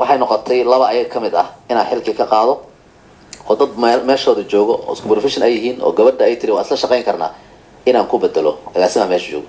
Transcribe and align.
waxay 0.00 0.18
noqotay 0.22 0.60
laba 0.72 0.84
ayaga 0.92 1.08
ka 1.14 1.18
mid 1.24 1.34
ah 1.42 1.46
inaan 1.70 1.86
xilkii 1.90 2.14
ka 2.20 2.26
qaado 2.32 2.52
oo 3.48 3.54
dad 3.60 3.70
meeshooda 4.08 4.42
joogo 4.52 4.74
oo 4.88 4.92
isku 4.96 5.06
profession 5.12 5.42
ay 5.46 5.52
yihiin 5.56 5.76
oo 5.86 5.92
gabadha 5.98 6.24
ay 6.28 6.34
tiri 6.40 6.52
waan 6.54 6.64
isla 6.66 6.76
shaqayn 6.82 7.04
karnaa 7.08 7.30
inaan 7.88 8.06
ku 8.10 8.16
bedelo. 8.22 8.52
Agaasimaha 8.74 9.08
meesha 9.12 9.28
joogo. 9.34 9.48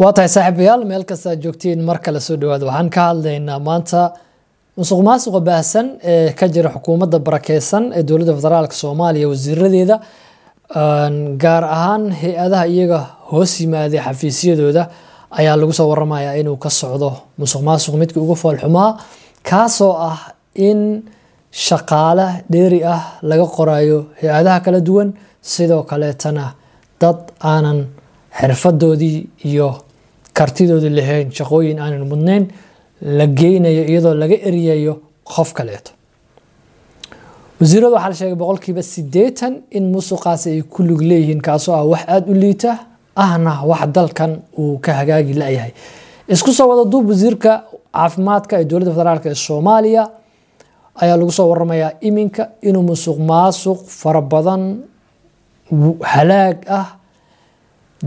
Waa 0.00 0.12
tahay 0.16 0.28
saaxiibayaal 0.36 0.82
meel 0.90 1.04
kasta 1.10 1.30
aad 1.32 1.40
joogtiin 1.44 1.80
mar 1.88 1.98
kale 2.04 2.20
soo 2.26 2.36
dhawaada 2.40 2.64
waxaan 2.70 2.88
ka 2.96 3.00
hadlaynaa 3.10 3.58
maanta 3.68 4.00
musuq 4.78 5.00
maasuqa 5.08 5.40
baahsan 5.48 5.86
ee 6.12 6.30
ka 6.38 6.46
jira 6.54 6.70
xukuumadda 6.74 7.18
barakeysan 7.26 7.84
ee 7.98 8.02
dowladda 8.08 8.32
federaalk 8.38 8.72
soomaaliya 8.82 9.26
wasiiradeeda 9.32 9.96
gaar 11.44 11.64
ahaan 11.76 12.04
hay'adaha 12.20 12.64
iyaga 12.74 13.00
hoos 13.30 13.52
yimaaday 13.60 14.00
xafiisyadooda 14.06 14.82
ayaa 15.30 15.56
lagu 15.56 15.72
soo 15.72 15.88
waramayaa 15.88 16.34
inuu 16.40 16.56
ka 16.56 16.70
socdo 16.70 17.10
musuq 17.38 17.62
maasuq. 17.62 17.94
Midkii 17.94 18.20
ugu 18.20 18.34
foolxumaa 18.36 18.90
kaasoo 19.42 19.92
ah 20.10 20.18
in 20.54 21.02
shaqaale 21.50 22.44
dheeri 22.50 22.80
ah 22.84 23.18
laga 23.22 23.46
qorayo 23.56 23.98
hay'adaha 24.20 24.60
kala 24.64 24.80
duwan. 24.80 25.12
Sidoo 25.42 25.82
kaleetana 25.90 26.54
dad 27.00 27.18
aanan 27.40 27.86
xirfadoodii 28.40 29.26
iyo 29.44 29.68
kartidoodii 30.34 30.90
lahayn 30.98 31.28
shaqooyin 31.38 31.78
aanan 31.80 32.04
mudnayn 32.10 32.44
la 33.18 33.26
geynayo 33.26 33.82
iyadoo 33.90 34.14
laga 34.14 34.36
eriyayo 34.48 34.94
qof 35.24 35.52
kaleeto. 35.58 35.90
Wasiiradu 37.60 37.94
waxaa 37.94 38.08
la 38.10 38.14
sheegay 38.14 38.34
boqolkiiba 38.42 38.82
sideetan 38.82 39.54
in 39.76 39.84
musuqaasi 39.94 40.48
ay 40.54 40.62
ku 40.62 40.82
lug 40.82 41.00
leeyihiin 41.10 41.40
kaasoo 41.42 41.74
ah 41.74 41.84
wax 41.92 42.02
aada 42.08 42.26
u 42.32 42.34
liita 42.34 42.70
ahna 43.24 43.52
wax 43.70 43.82
dalkan 43.96 44.32
uu 44.62 44.78
ka 44.84 44.90
hagaagi 44.98 45.34
layahay. 45.40 45.72
Isku 46.34 46.50
soo 46.58 46.66
wada 46.70 46.84
duub 46.92 47.06
wasiirka 47.12 47.52
caafimaadka 47.96 48.54
ee 48.60 48.64
dowladda 48.70 48.92
federaalk 48.96 49.24
ee 49.30 49.34
soomaaliya 49.46 50.02
ayaa 51.02 51.16
lagu 51.20 51.32
soo 51.38 51.46
waramayaa 51.52 51.90
iminka 52.08 52.42
inuu 52.68 52.82
musuq 52.90 53.18
maasuq 53.30 53.78
fara 54.00 54.20
badan 54.32 54.62
halaag 56.12 56.58
ah 56.78 56.86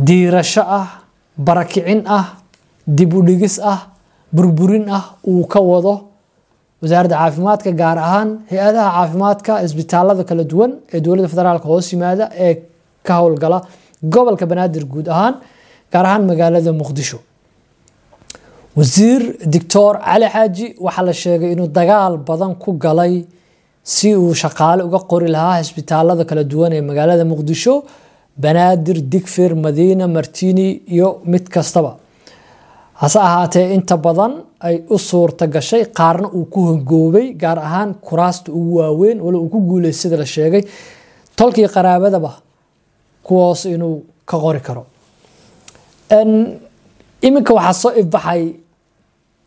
diirasho 0.08 0.64
ah 0.80 0.88
barakicin 1.48 2.02
ah 2.18 2.26
dib 2.98 3.12
u 3.14 3.22
dhigis 3.28 3.56
ah 3.74 3.80
burburin 4.36 4.86
ah 4.98 5.04
uu 5.32 5.44
ka 5.54 5.60
wado 5.72 5.94
wasaaradda 6.82 7.16
caafimaadka 7.22 7.72
gaar 7.82 7.98
ahaan 8.08 8.30
hay'adaha 8.52 8.90
caafimaadka 8.98 9.52
isbitaalada 9.66 10.24
kala 10.30 10.44
duwan 10.52 10.72
ee 10.94 11.00
dowladda 11.06 11.28
federaalk 11.34 11.64
hoos 11.72 11.88
yimaada 11.94 12.26
ee 12.46 12.54
ka 13.08 13.14
howlgala 13.22 13.60
gobolka 14.04 14.46
banaadir 14.52 14.84
guud 14.94 15.08
ahaan 15.08 15.36
gaar 15.92 16.06
ahaan 16.06 16.24
magaalada 16.30 16.72
muqdisho. 16.82 17.20
Wasiir 18.78 19.22
doctor 19.54 19.94
cali 20.06 20.28
xaaji 20.34 20.66
waxaa 20.86 21.06
la 21.08 21.14
sheegay 21.14 21.52
inuu 21.56 21.68
dagaal 21.68 22.14
badan 22.28 22.56
ku 22.56 22.72
galay 22.86 23.26
si 23.84 24.16
uu 24.16 24.34
shaqaale 24.34 24.82
uga 24.88 25.00
qori 25.12 25.28
lahaa 25.36 25.60
isbitaalada 25.64 26.24
kala 26.30 26.44
duwan 26.52 26.72
ee 26.78 26.82
magaalada 26.90 27.26
muqdisho 27.32 27.74
banaadir 28.44 28.98
digfir 29.14 29.52
madiina 29.66 30.06
martini 30.08 30.68
iyo 30.96 31.10
mid 31.32 31.46
kastaba. 31.56 31.92
Hase 33.02 33.20
ahaatee 33.28 33.74
inta 33.76 33.96
badan 33.98 34.34
ay 34.68 34.76
u 34.90 34.98
suurta 35.10 35.46
gashay 35.56 35.84
qaarna 35.98 36.28
uu 36.38 36.46
ku 36.54 36.60
hongoobay 36.70 37.34
gaar 37.42 37.58
ahaan 37.68 37.90
kuraasta 38.08 38.52
ugu 38.58 38.72
waaweyn 38.80 39.18
walo 39.26 39.38
uu 39.44 39.50
ku 39.54 39.60
guulay 39.70 39.94
sida 40.02 40.18
la 40.22 40.26
sheegay. 40.36 40.64
Tolkii 41.38 41.68
qaraabadaba 41.76 42.32
kuwaas 43.24 43.66
inuu 43.66 44.04
ka 44.26 44.38
qori 44.44 44.60
karo. 44.68 44.84
Iminka 47.22 47.54
waxaa 47.54 47.74
soo 47.82 47.92
ifbaxay 48.02 48.44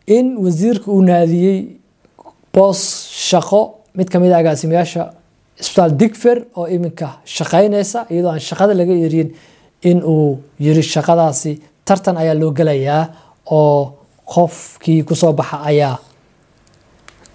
in 0.07 0.37
wasiirka 0.43 0.87
uu 0.91 1.01
naadiyey 1.01 1.59
boos 2.53 2.81
shaqo 3.29 3.61
mid 3.95 4.07
ka 4.09 4.19
mid 4.19 4.31
a 4.31 4.37
agaasimayaasha 4.39 5.03
isbitaal 5.59 5.91
digfer 5.99 6.37
oo 6.55 6.67
iminka 6.75 7.07
shaqaynaysa 7.35 7.99
iyadoo 8.11 8.31
aan 8.31 8.39
shaqada 8.49 8.73
laga 8.79 8.93
eriyin 9.07 9.29
in 9.89 9.99
uu 10.03 10.39
yiri 10.59 10.83
shaqadaasi 10.93 11.51
tartan 11.87 12.17
ayaa 12.17 12.35
loo 12.41 12.51
gelayaa 12.57 13.03
oo 13.51 13.93
qofkii 14.33 15.03
ku 15.03 15.15
soo 15.15 15.33
baxa 15.33 15.57
ayaa 15.69 15.99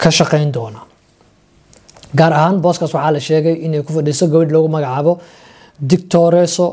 ka 0.00 0.10
shaqayn 0.10 0.50
doona. 0.52 0.80
Gaar 2.16 2.32
ahaan 2.32 2.56
booskaas 2.64 2.92
waxaa 2.94 3.12
la 3.12 3.20
sheegay 3.20 3.56
inay 3.66 3.82
ku 3.82 3.92
fadhiiso 3.92 4.24
gabadh 4.32 4.52
loogu 4.54 4.68
magacaabo 4.68 5.12
dictoreso 5.90 6.66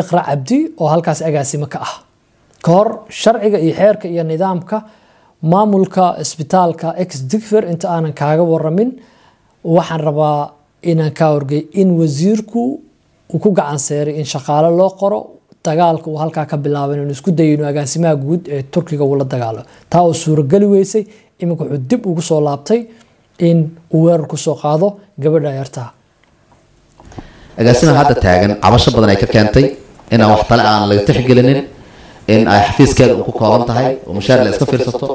iqra 0.00 0.22
cabdi 0.28 0.58
oo 0.80 0.88
halkaas 0.92 1.20
agaasimo 1.22 1.66
ka 1.66 1.78
ah. 1.82 1.94
Ka 2.62 2.72
sharciga 3.20 3.58
iyo 3.58 3.74
xeerka 3.80 4.06
iyo 4.08 4.22
nidaamka 4.24 4.76
maamulka 5.42 6.04
isbitaalka 6.22 6.88
ex 7.02 7.10
digfer 7.30 7.62
inta 7.72 7.86
aanan 7.94 8.12
kaaga 8.20 8.42
waramin 8.52 8.90
waxaan 9.64 10.00
rabaa 10.08 10.52
inaan 10.90 11.12
kaa 11.18 11.30
horgey 11.34 11.62
in 11.80 11.88
wasiirku 12.00 12.62
uu 13.32 13.38
ku 13.38 13.50
gacan 13.58 13.78
seeray 13.78 14.14
in 14.20 14.24
shaqaale 14.32 14.70
loo 14.78 14.90
qoro 15.00 15.18
dagaalka 15.64 16.06
uu 16.10 16.18
halkaa 16.22 16.46
ka 16.50 16.56
bilaabay 16.56 16.96
inuu 16.96 17.10
isku 17.16 17.30
dayo 17.38 17.52
inuu 17.54 17.66
agaasimaha 17.72 18.14
guud 18.24 18.42
ee 18.48 18.62
turkiga 18.62 19.04
uu 19.04 19.16
la 19.20 19.24
dagaalo. 19.24 19.62
Taa 19.90 20.02
uu 20.08 20.14
suurageli 20.14 20.66
weysay 20.66 21.04
iminka 21.42 21.64
wuxuu 21.64 21.82
dib 21.90 22.06
ugu 22.06 22.22
soo 22.22 22.40
laabtay 22.46 22.80
in 23.48 23.58
uu 23.94 24.00
weerar 24.06 24.26
ku 24.26 24.36
soo 24.36 24.54
qaado 24.62 24.88
gabadha 25.22 25.50
yartaa 25.60 25.88
agaasimaha 27.60 27.98
hadda 28.02 28.14
taagan 28.24 28.50
cabasho 28.64 28.90
badan 28.96 29.10
ay 29.14 29.18
ka 29.22 29.26
keentay 29.34 29.66
inaan 30.14 30.30
wax 30.34 30.42
tale 30.50 30.62
aan 30.70 30.82
laga 30.90 31.02
tixgelinin 31.08 31.60
in 32.34 32.42
ay 32.54 32.60
xafiiskeeda 32.68 33.12
uu 33.18 33.24
ku 33.28 33.32
kooban 33.40 33.62
tahay 33.70 33.88
oo 34.06 34.12
mushaar 34.18 34.38
la 34.44 34.50
iska 34.54 34.66
fiirsato 34.70 35.08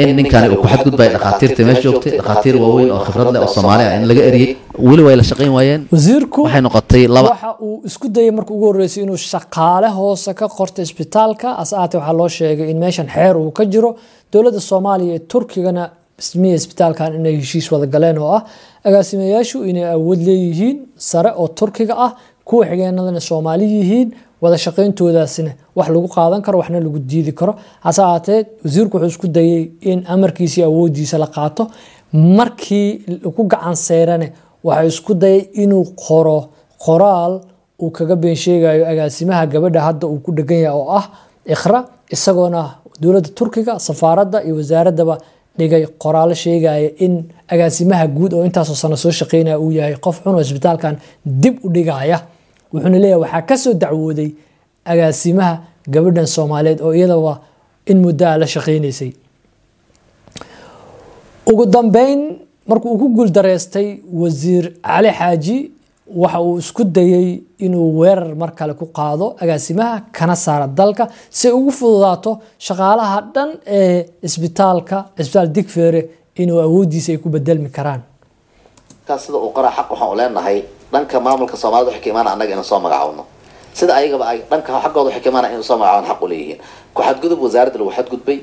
in 0.00 0.08
ninkani 0.18 0.46
uu 0.52 0.60
ku 0.62 0.66
xadgudbay 0.72 1.08
dhakhaatiirta 1.14 1.60
meesha 1.68 1.82
joogtay 1.86 2.12
dhakhaatiir 2.18 2.54
waaweyn 2.62 2.90
oo 2.94 3.00
khibrad 3.06 3.28
leh 3.34 3.40
oo 3.46 3.50
soomaali 3.56 3.82
ah 3.88 3.94
in 3.98 4.04
laga 4.10 4.22
eriyey. 4.28 4.50
Weli 4.88 5.02
way 5.06 5.16
la 5.20 5.24
shaqayn 5.30 5.52
waayeen. 5.56 5.80
Wasiirku 5.94 6.38
waxay 6.46 6.60
noqotay 6.66 7.02
laba 7.16 7.28
waxa 7.34 7.50
uu 7.66 7.74
isku 7.88 8.06
dayay 8.16 8.30
marka 8.38 8.50
ugu 8.56 8.66
horreysay 8.70 9.02
inuu 9.06 9.18
shaqaale 9.32 9.88
hoose 9.98 10.30
ka 10.40 10.46
qorto 10.58 10.78
isbitaalka. 10.86 11.48
Ase 11.62 11.72
ahaatee 11.78 11.98
waxaa 12.00 12.16
loo 12.20 12.28
sheegay 12.38 12.68
in 12.72 12.78
meeshan 12.84 13.08
xeer 13.14 13.34
uu 13.42 13.50
ka 13.58 13.64
jiro. 13.72 13.90
Dowladda 14.32 14.60
soomaaliya 14.70 15.14
ee 15.18 15.22
turkigana 15.32 15.84
ismiya 16.22 16.54
isbitaalkan 16.60 17.10
inay 17.18 17.34
heshiis 17.40 17.66
wada 17.72 17.86
galeen 17.94 18.18
oo 18.24 18.30
ah. 18.38 18.42
Agaasimayaashu 18.88 19.58
inay 19.70 19.84
awood 19.96 20.20
leeyihiin 20.28 20.76
sare 21.10 21.30
oo 21.40 21.48
turkiga 21.58 21.94
ah 22.06 22.12
kuwa 22.48 22.64
xigeenadana 22.70 23.20
soomaali 23.28 23.64
yihiin 23.76 24.08
wada 24.42 24.56
shaqayntoodaasina 24.64 25.52
wax 25.78 25.88
lagu 25.94 26.08
qaadan 26.16 26.40
karo 26.46 26.56
waxna 26.62 26.78
lagu 26.86 26.98
diidi 27.10 27.32
karo. 27.40 27.52
Hase 27.84 28.00
ahaatee 28.02 28.40
wasiirku 28.64 28.94
wuxuu 28.96 29.10
isku 29.14 29.28
dayay 29.36 29.62
in 29.90 29.98
amarkiisii 30.14 30.62
awoodiisa 30.68 31.16
la 31.22 31.26
qaato. 31.36 31.64
Markii 32.38 32.88
ku 33.36 33.42
gacan 33.52 33.74
seyrane 33.86 34.26
waxaa 34.64 34.84
isku 34.92 35.12
dayay 35.22 35.40
inuu 35.62 35.84
qoro 36.04 36.38
qoraal 36.84 37.40
uu 37.82 37.90
kaga 37.90 38.16
been 38.22 38.36
sheegayo 38.36 38.84
agaasimaha 38.92 39.46
gabadha 39.52 39.80
hadda 39.88 40.06
uu 40.06 40.18
ku 40.24 40.30
dhegan 40.36 40.58
yahay 40.66 40.78
oo 40.80 40.86
ah 40.98 41.04
ikhra 41.54 41.78
isagoona 42.14 42.62
dowladda 43.00 43.30
turkiga 43.38 43.72
safaaradda 43.88 44.38
iyo 44.46 44.54
wasaaradaba 44.60 45.14
dhigay 45.58 45.86
qoraalo 46.02 46.34
sheegaya 46.34 46.90
in 47.04 47.24
agaasimaha 47.48 48.06
guud 48.06 48.32
oo 48.32 48.44
intaasoo 48.44 48.74
sano 48.82 48.96
soo 48.96 49.10
shaqeynaya 49.10 49.58
uu 49.60 49.70
yahay 49.72 49.96
qof 50.04 50.16
xun 50.24 50.34
oo 50.34 50.40
isbitaalkan 50.40 50.96
dib 51.24 51.56
u 51.64 51.68
dhigaya. 51.74 52.18
Wuxuuna 52.72 52.98
leeyahay 52.98 53.20
waxaa 53.24 53.42
ka 53.48 53.56
soo 53.56 53.74
dacwooday 53.74 54.30
agaasimaha 54.84 55.54
gabadhan 55.88 56.26
soomaaliyeed 56.26 56.80
oo 56.80 56.92
iyadaba 56.94 57.40
in 57.86 57.98
muddoa 58.04 58.38
la 58.38 58.46
shaqeynaysay. 58.46 59.10
Ugu 61.46 61.66
dambeyn 61.66 62.20
markuu 62.66 62.90
uu 62.94 62.98
ku 62.98 63.08
guuldareystay 63.16 63.98
wasiir 64.12 64.72
cali 64.82 65.10
xaaji 65.18 65.56
waxa 66.22 66.40
uu 66.40 66.58
isku 66.58 66.84
dayay 66.84 67.42
inuu 67.66 67.88
weerar 68.00 68.34
mar 68.34 68.50
kale 68.58 68.74
ku 68.74 68.86
qaado 68.98 69.26
agaasimaha 69.42 69.96
kana 70.16 70.34
saara 70.36 70.66
dalka 70.66 71.04
si 71.30 71.48
ugu 71.58 71.70
fududaato 71.78 72.30
shaqaalaha 72.66 73.18
dhan 73.34 73.50
ee 73.78 74.06
isbitaalka 74.28 74.96
isbitaal 75.20 75.48
digfeere 75.56 76.00
inuu 76.42 76.60
awoodiisa 76.66 77.12
ay 77.12 77.18
ku 77.18 77.28
bedelmi 77.28 77.70
karaan. 77.76 78.02
Sida 79.24 79.38
uu 79.38 79.52
qoraa 79.56 79.72
xaq 79.78 79.88
waxaan 79.92 80.10
u 80.12 80.16
leenahay 80.20 80.58
dhanka 80.92 81.16
maamulka 81.26 81.56
soomaalida 81.62 81.90
waxay 81.90 82.02
ka 82.04 82.10
imaana 82.12 82.30
annaga 82.34 82.52
inaan 82.54 82.64
soo 82.70 82.80
magacaawno. 82.86 83.22
Sida 83.78 83.92
ayagaba 84.00 84.24
ay 84.32 84.38
dhanka 84.50 84.70
xaggooda 84.84 85.08
waxay 85.08 85.22
ka 85.24 85.28
imaana 85.32 85.46
inay 85.52 85.62
soo 85.70 85.76
magacaawno 85.82 86.06
xaq 86.10 86.20
u 86.24 86.28
leeyihiin. 86.32 86.58
Ku 86.94 87.00
xadgudub 87.06 87.38
wasaaradda 87.44 87.78
lagu 87.80 87.90
xadgudbay 87.98 88.38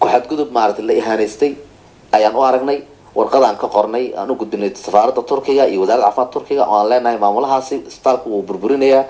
ku 0.00 0.06
xadgudub 0.12 0.48
maaragtay 0.56 0.84
la 0.88 0.92
ihaanaystay 1.00 1.52
ayaan 2.16 2.34
u 2.36 2.42
aragnay 2.48 2.78
warqadaan 3.18 3.56
ka 3.62 3.66
qornay 3.76 4.04
aan 4.18 4.30
u 4.30 4.34
gudbinay 4.40 4.70
safaaradda 4.84 5.22
turkiga 5.30 5.64
iyo 5.72 5.80
wasaaradda 5.82 6.06
caafimaadka 6.06 6.32
turkiga. 6.36 6.62
Oo 6.70 6.76
aan 6.80 6.88
leenahay 6.90 7.18
maamulahaasi 7.24 7.74
isbitaalku 7.90 8.26
wuu 8.32 8.42
burburinayaa 8.48 9.04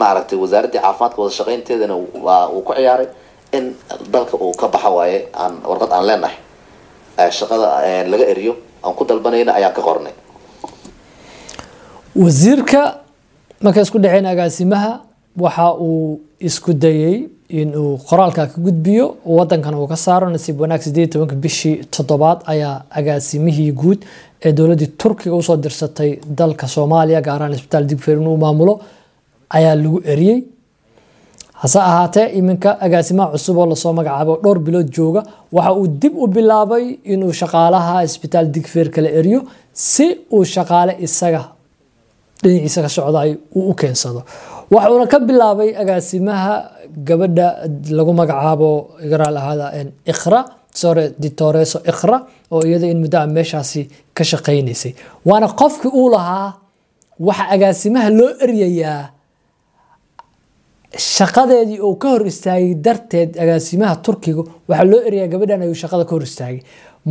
maaragtay 0.00 0.38
wasaaraddii 0.44 0.80
caafimaadka 0.84 1.18
wada 1.22 1.34
shaqaynteedana 1.38 1.94
waa 2.26 2.48
uu 2.56 2.62
ku 2.66 2.72
ciyaaray 2.78 3.08
in 3.56 3.64
dalka 4.12 4.36
uu 4.36 4.52
ka 4.60 4.66
baxa 4.68 4.90
waaye. 4.96 5.18
Aan 5.42 5.52
warqad 5.70 5.92
aan 5.96 6.04
leenahay. 6.08 6.36
Shaqada 7.38 7.66
laga 8.12 8.24
eriyo 8.32 8.52
aan 8.84 8.94
ku 8.98 9.04
dalbanayna 9.08 9.52
ayaan 9.58 9.72
ka 9.76 9.82
qornay. 9.88 10.12
Wasiirka 12.16 12.82
markay 13.60 13.82
isku 13.84 13.98
dhaceen 13.98 14.26
agaasimaha 14.26 14.92
waxa 15.36 15.66
uu 15.76 16.20
isku 16.40 16.72
dayey 16.72 17.28
inuu 17.48 17.98
qoraalka 18.08 18.46
ka 18.46 18.56
gudbiyo 18.66 19.06
wadankan 19.36 19.74
uu 19.74 19.86
ka 19.92 19.96
saaro 19.96 20.26
nasiib 20.34 20.60
wanaag 20.60 20.82
sideed 20.86 21.10
tobanka 21.12 21.36
bishii 21.44 21.74
toddobaad 21.94 22.38
ayaa 22.52 22.76
agaasimihii 22.98 23.72
guud 23.80 24.00
ee 24.46 24.52
dowladdii 24.58 24.90
turkiga 25.02 25.34
u 25.36 25.42
soo 25.48 25.56
dirsatay 25.64 26.10
dalka 26.38 26.66
soomaaliya 26.74 27.20
gaar 27.26 27.40
ahaan 27.42 27.54
isbitaal 27.58 27.84
digfer 27.90 28.16
inuu 28.22 28.36
maamulo 28.44 28.74
ayaa 29.56 29.74
lagu 29.82 29.98
eriyey. 30.12 30.38
Hase 31.62 31.78
ahaatee 31.90 32.26
iminka 32.38 32.70
agaasimaha 32.86 33.28
cusub 33.34 33.56
oo 33.58 33.66
la 33.66 33.76
soo 33.82 33.92
magacaabo 33.98 34.34
dhowr 34.42 34.58
bilood 34.66 34.88
jooga 34.96 35.22
waxa 35.56 35.72
uu 35.80 35.86
dib 36.02 36.14
u 36.22 36.26
bilaabay 36.34 36.84
inuu 37.12 37.32
shaqaalaha 37.40 37.94
isbitaal 38.08 38.46
digfer 38.54 38.86
kala 38.94 39.08
eriyo 39.20 39.40
si 39.72 40.06
uu 40.36 40.44
shaqaale 40.54 40.92
isaga 41.06 41.42
dhinaciisa 42.42 42.80
ka 42.84 42.88
socday 42.96 43.30
uu 43.56 43.70
u 43.70 43.74
keensado 43.80 44.20
waxuuna 44.74 45.06
ka 45.12 45.18
bilaabay 45.28 45.70
agaasimaha 45.82 46.54
gabadha 47.08 47.46
lagu 47.98 48.12
magacaabo 48.20 48.70
garaal 49.10 49.36
ahaada 49.40 49.66
ikhra 50.12 50.40
sore 50.80 51.04
ditoreso 51.22 51.78
ikhra 51.92 52.16
oo 52.54 52.62
iyada 52.68 52.86
in 52.92 52.98
muddo 53.04 53.18
meeshaasi 53.36 53.82
ka 54.16 54.22
shaqaynaysay. 54.30 54.92
Waana 55.28 55.48
qofkii 55.60 55.92
uu 56.00 56.08
lahaa 56.14 56.48
waxa 57.28 57.44
agaasimaha 57.54 58.08
loo 58.18 58.30
eryayaa 58.44 59.02
shaqadeedii 61.16 61.80
uu 61.86 61.96
ka 62.02 62.08
hor 62.12 62.22
istaagay 62.32 62.74
darteed 62.84 63.30
agaasimaha 63.42 63.94
turkiga 64.06 64.42
waxaa 64.68 64.84
loo 64.92 65.00
eryayaa 65.08 65.32
gabadhan 65.32 65.62
ayuu 65.64 65.78
shaqada 65.82 66.04
ka 66.08 66.12
hor 66.16 66.24
istaagay. 66.28 66.60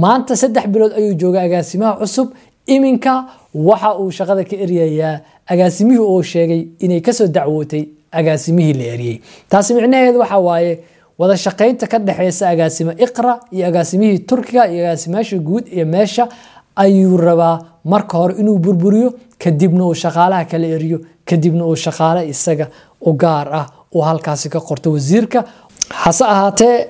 Maanta 0.03 0.33
saddex 0.41 0.65
bilood 0.73 0.93
ayuu 0.99 1.13
joogay 1.21 1.43
agaasimaha 1.49 1.93
cusub 2.01 2.27
iminka 2.67 3.13
waxa 3.53 3.89
uu 3.99 4.11
shaqada 4.11 4.43
ka 4.43 4.55
eryayaa 4.65 5.19
agaasimihii 5.47 5.99
oo 6.01 6.21
sheegay 6.21 6.61
inay 6.79 7.01
ka 7.01 7.13
soo 7.13 7.27
dacwootay 7.27 7.83
agaasimihii 8.11 8.73
la 8.73 8.85
eriyey 8.95 9.17
taasi 9.49 9.73
micnaheedu 9.73 10.19
waxa 10.19 10.37
waaye 10.47 10.79
wada 11.19 11.37
shaqaynta 11.37 11.87
ka 11.87 11.97
dhexeysa 11.99 12.49
agaasimo 12.49 12.91
iqra 13.05 13.39
iyo 13.51 13.67
agaasimihii 13.67 14.19
turkiga 14.29 14.67
iyo 14.67 14.81
agaasimayaasha 14.85 15.37
guud 15.37 15.65
iyo 15.75 15.85
meesha 15.85 16.27
ayuu 16.75 17.17
rabaa 17.17 17.59
marka 17.85 18.17
hore 18.17 18.33
inuu 18.41 18.57
burburiyo 18.59 19.13
kadibna 19.39 19.85
uu 19.85 19.93
shaqaalaha 20.03 20.45
kala 20.45 20.67
eriyo 20.67 20.99
kadibna 21.25 21.63
uu 21.65 21.75
shaqaale 21.75 22.27
isaga 22.33 22.67
u 23.01 23.13
gaar 23.13 23.47
ah 23.59 23.65
uu 23.95 24.01
halkaasi 24.01 24.49
ka 24.49 24.59
qorto 24.59 24.91
wasiirka. 24.91 25.43
Hase 25.89 26.23
ahaatee 26.25 26.87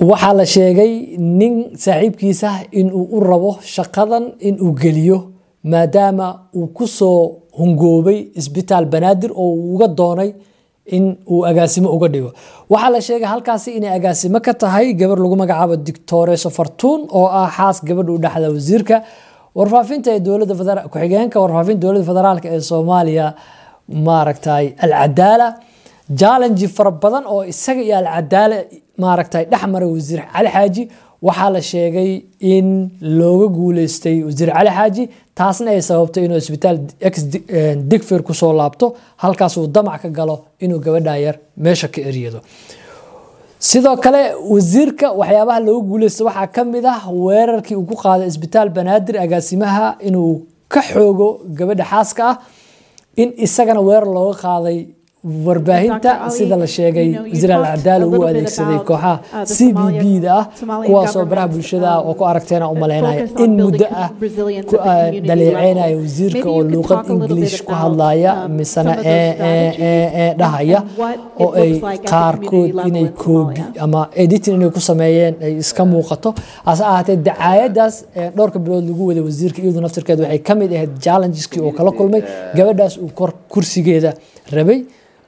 waxaa 0.00 0.32
la 0.38 0.44
sheegay 0.54 0.92
nin 1.18 1.54
saaxiibkiisa 1.84 2.50
inuu 2.80 3.04
u 3.16 3.20
rabo 3.30 3.50
shaqadan 3.74 4.24
inuu 4.48 4.72
geliyo 4.82 5.18
maadaama 5.72 6.26
uu 6.54 6.66
ku 6.76 6.86
soo 6.86 7.20
hungoobay 7.58 8.18
isbitaal 8.40 8.84
banaadir 8.92 9.30
oo 9.32 9.48
uu 9.54 9.74
uga 9.74 9.88
doonay 9.88 10.30
in 10.96 11.04
uu 11.32 11.44
agaasimo 11.50 11.88
uga 11.96 12.08
dhigo. 12.08 12.30
Waxaa 12.70 12.90
la 12.94 13.00
sheegay 13.00 13.28
halkaasi 13.32 13.70
inay 13.78 13.92
agaasimo 13.98 14.38
ka 14.46 14.52
tahay 14.54 14.94
gabar 14.94 15.18
lagu 15.18 15.36
magacaabo 15.42 15.76
dictoreso 15.86 16.48
fartuun 16.50 17.00
oo 17.18 17.26
ah 17.40 17.50
xaas 17.56 17.78
gabadha 17.88 18.12
u 18.12 18.18
dhexda 18.24 18.48
wasiirka 18.54 18.96
warfaafinta 19.58 20.08
ee 20.16 20.20
dowladda 20.26 20.54
ku-xigeenka 20.92 21.36
warfaafinta 21.42 21.80
dowladda 21.84 22.06
federaalk 22.10 22.44
ee 22.54 22.60
soomaaliya 22.70 23.26
maaragtay 24.06 24.64
alcadaala 24.84 25.48
challenge 26.20 26.66
fara 26.76 26.90
badan 27.02 27.24
oo 27.32 27.42
isaga 27.52 27.82
iyo 27.86 27.96
alcadaala 28.02 28.56
maaragtay 29.02 29.44
dhexmaray 29.52 29.88
wasiir 29.96 30.20
cali 30.34 30.50
xaaji. 30.56 30.84
Waxaa 31.26 31.50
la 31.54 31.60
sheegay 31.70 32.10
in 32.54 32.66
looga 33.18 33.46
guuleystay 33.56 34.16
wasiir 34.28 34.50
cali 34.56 34.70
xaaji 34.78 35.04
taasna 35.38 35.70
ay 35.74 35.82
sababtay 35.90 36.22
inuu 36.26 36.38
isbitaal 36.42 36.76
x 37.12 37.14
digfir 37.90 38.20
ku 38.28 38.32
soo 38.40 38.52
laabto 38.60 38.86
halkaas 39.22 39.54
uu 39.60 39.66
damac 39.76 40.02
ka 40.02 40.08
galo 40.18 40.36
inuu 40.64 40.78
gabadha 40.84 41.14
yar 41.24 41.36
meesha 41.64 41.88
ka 41.94 42.00
eryado 42.10 42.40
sidoo 43.68 43.96
kale 44.04 44.22
wasiirka 44.52 45.06
waxyaabaha 45.20 45.60
looga 45.66 45.86
guuleysta 45.90 46.22
waxaa 46.28 46.46
ka 46.54 46.62
mid 46.72 46.84
ah 46.94 47.00
weerarkii 47.26 47.76
uu 47.82 47.96
qaaday 48.04 48.26
isbitaal 48.32 48.68
banaadir 48.76 49.16
agaasimaha 49.24 49.86
inuu 50.08 50.32
ka 50.72 50.80
xoogo 50.90 51.28
gabadha 51.58 51.84
xaaska 51.92 52.22
ah 52.30 52.36
in 53.22 53.28
isagana 53.44 53.80
weerar 53.88 54.08
looga 54.16 54.34
qaaday 54.44 54.78
warbaahinta 55.24 56.30
sida 56.30 56.56
la 56.56 56.66
sheegay 56.66 57.08
wasiir 57.18 57.52
alcadaala 57.52 58.06
uu 58.06 58.22
adeegsaday 58.30 58.78
kooxaha 58.88 59.44
c 59.54 59.72
b 59.72 59.80
b 60.00 60.20
da 60.24 60.34
ah 60.38 60.44
kuwaasoo 60.86 61.24
baraha 61.30 61.48
bulshada 61.54 61.88
ah 61.94 62.00
oo 62.08 62.14
ku 62.14 62.24
aragteena 62.30 62.68
u 62.70 62.74
malaynaya. 62.82 63.26
in 63.44 63.50
muddo 63.62 63.86
ah 64.02 64.08
dhaleeceynaya 65.28 65.96
wasiirka 66.02 66.48
oo 66.50 66.62
luuqad 66.72 67.00
ingiliish 67.14 67.58
ku 67.66 67.72
hadlaya 67.82 68.32
misena 68.58 68.92
ee 69.04 70.34
dhahaya 70.40 70.78
oo 71.44 71.50
ay 71.62 71.72
qaarkood 72.12 72.70
inay 72.88 73.08
koobi 73.22 73.60
ama 73.84 74.00
editing 74.22 74.54
inay 74.58 74.70
ku 74.76 74.80
sameeyeen 74.90 75.34
ay 75.46 75.52
iska 75.62 75.82
muuqato. 75.84 76.30
Hase 76.68 76.82
ahaatee 76.90 77.16
dacaayadaas 77.28 77.94
dhowrka 78.36 78.58
bilood 78.64 78.84
lagu 78.90 79.02
waday 79.10 79.22
wasiirka 79.28 79.58
iyadu 79.62 79.80
naftirkeed 79.86 80.20
waxay 80.22 80.38
ka 80.48 80.54
mid 80.60 80.70
ahayd 80.76 80.92
challengeski 81.04 81.58
uu 81.60 81.72
kala 81.78 81.90
kulmay 81.98 82.22
gabadhaas 82.56 82.94
uu 83.04 83.10
kor 83.18 83.30
kursigeeda 83.52 84.10
rabay 84.56 84.80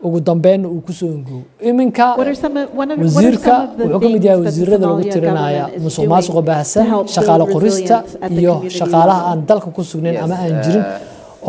ugu 0.07 0.19
dambeynna 0.29 0.67
uu 0.75 0.81
ku 0.87 0.93
soo 0.99 1.11
ingoobo 1.19 1.45
iminka 1.69 2.05
wasiirka 2.17 3.55
wuxuu 3.79 4.01
ka 4.03 4.09
mid 4.15 4.25
yahay 4.25 4.41
wasiirada 4.47 4.87
lagu 4.91 5.03
tirinaya 5.15 5.65
musuq 5.85 6.05
maasuqa 6.13 6.43
baahsan 6.49 6.87
shaqaale 7.15 7.45
qorista 7.55 7.97
iyo 8.41 8.55
shaqaalaha 8.79 9.21
aan 9.31 9.41
dalka 9.49 9.69
ku 9.77 9.83
sugnayn 9.91 10.17
ama 10.25 10.35
aan 10.45 10.55
jirin 10.65 10.85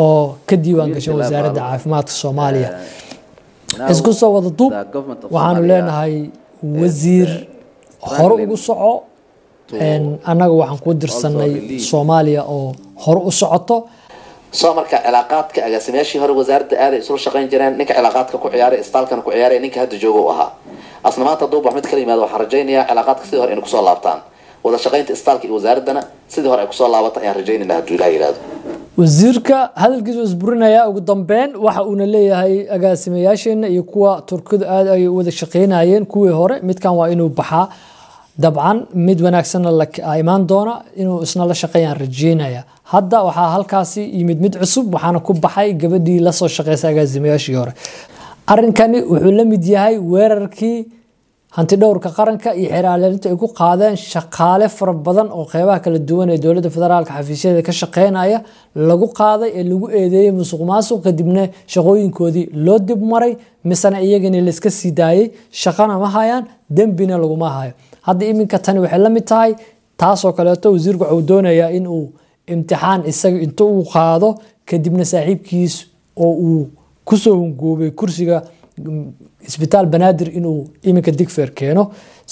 oo 0.03 0.36
ka 0.48 0.56
diiwaan 0.63 0.89
gashan 0.95 1.15
wasaaradda 1.19 1.62
caafimaadka 1.68 2.12
soomaaliya. 2.21 2.69
Isku 3.92 4.12
soo 4.19 4.31
wada 4.36 4.50
duub 4.59 4.71
waxaanu 5.36 5.62
leenahay 5.69 6.13
wasiir 6.81 7.30
hore 8.18 8.33
ugu 8.44 8.57
soco 8.68 8.92
annaga 10.30 10.54
waxaan 10.62 10.80
kuu 10.83 10.94
dirsanay 11.01 11.54
soomaaliya 11.89 12.42
oo 12.56 12.71
hore 13.04 13.21
u 13.30 13.31
socoto 13.31 13.77
soo 14.59 14.74
marka 14.77 14.98
cilaaqaadka 15.06 15.59
agaasimayaashii 15.68 16.19
hore 16.24 16.33
wasaaradda 16.39 16.75
aaday 16.86 17.00
isula 17.03 17.19
shaqayn 17.25 17.48
jireen 17.51 17.74
ninka 17.80 17.94
cilaaqaadka 17.98 18.38
ku 18.44 18.48
ciyaaray 18.53 18.80
istaalkana 18.86 19.21
ku 19.25 19.31
ciyaaray 19.31 19.59
ninka 19.59 19.80
hadda 19.83 19.98
jooga 20.03 20.19
u 20.19 20.30
ahaa. 20.33 20.50
Asna 21.03 21.24
maanta 21.25 21.45
hadduu 21.45 21.62
mid 21.77 21.86
kala 21.89 22.00
yimaado 22.03 22.21
waxaan 22.25 22.42
rajaynayaa 22.45 22.86
cilaaqaadka 22.89 23.24
sidii 23.25 23.39
hore 23.42 23.51
inay 23.53 23.63
ku 23.63 23.69
soo 23.69 23.83
laabtaan. 23.88 24.19
Wada 24.63 24.77
shaqaynta 24.77 25.13
istaalka 25.18 25.44
iyo 25.48 25.56
wasaaraddana 25.56 26.01
sidii 26.33 26.50
hore 26.51 26.62
ay 26.62 26.68
ku 26.68 26.74
soo 26.80 26.88
laabata 26.94 27.18
ayaan 27.21 27.36
rajaynayna 27.39 27.74
hadduu 27.80 27.95
ilaah 27.95 28.12
yidhahdo 28.13 28.39
wasiirka 28.98 29.57
hadalkiisu 29.75 30.21
isburinaya 30.30 30.81
ugu 30.89 31.00
dambeyn 31.01 31.56
waxa 31.56 31.83
uuna 31.86 32.06
leeyahay 32.06 32.68
agaasimayaasheena 32.75 33.68
iyo 33.68 33.83
kuwa 33.83 34.21
turkidu 34.30 34.65
aad 34.68 34.88
ay 34.88 35.07
wada 35.07 35.31
shaqaynayeen 35.31 36.06
kuwii 36.06 36.33
hore 36.39 36.59
midkan 36.62 36.94
waa 37.00 37.09
inuu 37.09 37.30
baxaa 37.30 37.69
dabcan 38.38 38.88
mid 38.94 39.19
wanaagsanna 39.22 39.69
imaan 40.22 40.48
doona 40.48 40.75
inuu 40.95 41.22
isna 41.24 41.45
la 41.45 41.54
shaqeeyaan 41.54 41.97
rajeynaya 42.04 42.64
hadda 42.94 43.18
waxaa 43.28 43.50
halkaasi 43.56 44.02
yimid 44.18 44.40
mid 44.42 44.54
cusub 44.61 44.94
waxaana 44.94 45.19
ku 45.19 45.33
baxay 45.33 45.73
gabadhii 45.73 46.19
la 46.19 46.31
soo 46.31 46.47
shaqeysa 46.47 46.88
agaasimayaashii 46.90 47.56
hore. 47.56 47.73
Arinkani 48.47 49.00
wuxuu 49.11 49.31
la 49.40 49.45
mid 49.45 49.64
yahay 49.64 49.97
weerarkii 49.97 50.78
hanti 51.57 51.75
dhowrka 51.81 52.09
qaranka 52.17 52.49
iyo 52.59 52.69
xeeraalinta 52.73 53.27
ay 53.31 53.37
ku 53.41 53.47
qaadeen 53.59 53.95
shaqaale 54.11 54.67
fara 54.77 54.93
badan 55.07 55.27
oo 55.37 55.45
qeybaha 55.53 55.79
kala 55.85 55.99
duwan 56.09 56.29
ee 56.33 56.37
dowladda 56.43 56.69
federaalka 56.75 57.11
xafiisyadeeda 57.17 57.63
ka 57.67 57.73
shaqeynaya 57.81 58.37
lagu 58.89 59.07
qaaday 59.19 59.49
ee 59.59 59.63
lagu 59.71 59.85
eedeeyey 59.99 60.31
musuq 60.39 60.61
maasuq 60.71 60.99
kadibna 61.07 61.43
shaqooyinkoodii 61.73 62.45
loo 62.65 62.79
dib 62.87 63.01
maray 63.11 63.33
misena 63.69 63.97
iyagana 64.07 64.39
layska 64.47 64.69
sii 64.79 64.91
daayey 64.99 65.25
shaqana 65.63 65.93
ma 66.03 66.09
hayaan 66.17 66.43
dembina 66.77 67.15
laguma 67.23 67.49
hayo. 67.57 67.73
Hadda 68.07 68.23
iminka 68.31 68.57
tani 68.65 68.79
waxay 68.83 68.99
la 69.05 69.09
mid 69.15 69.25
tahay 69.31 69.51
taasoo 70.01 70.31
kaleeto 70.37 70.67
wasiirku 70.75 71.03
waxuu 71.03 71.21
doonayaa 71.29 71.69
in 71.77 71.85
uu 71.95 72.05
imtixaan 72.53 72.99
isaga 73.11 73.37
inta 73.45 73.63
uu 73.73 73.83
qaado 73.93 74.29
kadibna 74.69 75.03
saaxiibkiis 75.11 75.73
oo 76.25 76.31
uu 76.47 76.61
ku 77.07 77.15
soo 77.23 77.35
hungoobay 77.41 77.91
kursiga 77.99 78.37
isbitaal 79.50 79.85
banaadir 79.94 80.30
inuu 80.40 80.59
iminka 80.90 81.11
digfer 81.19 81.50
keeno 81.59 81.83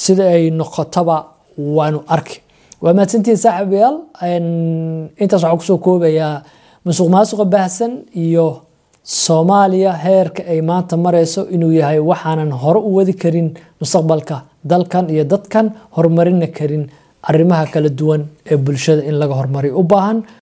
sida 0.03 0.23
ay 0.35 0.43
noqotaba 0.59 1.15
waanu 1.77 1.99
arki. 2.15 2.37
Waa 2.83 2.93
mahadsantihiin 2.97 3.39
saaxiibayaal 3.45 3.95
intaas 5.23 5.43
waxaa 5.43 5.57
ku 5.59 5.63
soo 5.69 5.77
koobayaa 5.85 6.35
musuq 6.85 7.07
maasuqa 7.15 7.45
baahsan 7.53 7.91
iyo 8.25 8.45
soomaaliya 9.23 9.91
heerka 10.05 10.41
ay 10.53 10.59
maanta 10.69 10.95
mareyso 11.05 11.41
inuu 11.55 11.71
yahay 11.79 11.99
waxaanan 12.11 12.51
hore 12.61 12.79
u 12.79 12.91
wadi 12.97 13.13
karin 13.21 13.47
mustaqbalka 13.81 14.37
dalkan 14.71 15.05
iyo 15.13 15.23
dadkan 15.33 15.65
horumarina 15.95 16.47
karin 16.57 16.83
arrimaha 17.29 17.65
kala 17.73 17.89
duwan 17.99 18.21
ee 18.51 18.57
bulshada 18.65 19.01
in 19.09 19.15
laga 19.21 19.33
horumariyo 19.39 19.73
u 19.81 19.83
baahan 19.91 20.17